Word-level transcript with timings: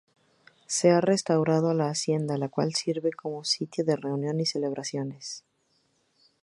Se 0.65 0.89
ha 0.89 0.99
restaurado 0.99 1.75
la 1.75 1.87
hacienda, 1.89 2.35
la 2.39 2.49
cual 2.49 2.73
sirve 2.73 3.11
como 3.11 3.43
sitio 3.43 3.85
de 3.85 3.95
reunión 3.97 4.39
y 4.39 4.47
celebraciones. 4.47 5.43